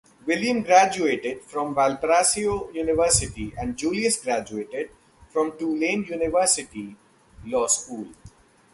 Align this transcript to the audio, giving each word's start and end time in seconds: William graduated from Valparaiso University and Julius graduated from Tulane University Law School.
William 0.25 0.63
graduated 0.63 1.43
from 1.43 1.75
Valparaiso 1.75 2.71
University 2.71 3.53
and 3.55 3.77
Julius 3.77 4.19
graduated 4.19 4.89
from 5.29 5.55
Tulane 5.59 6.05
University 6.05 6.95
Law 7.45 7.67
School. 7.67 8.07